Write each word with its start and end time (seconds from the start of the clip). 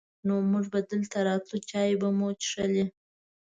نو 0.27 0.33
مونږ 0.51 0.65
به 0.73 0.79
دلته 0.91 1.17
راتلو، 1.27 1.57
چای 1.69 1.91
به 2.01 2.09
مو 2.17 2.27
چښلې. 2.41 2.85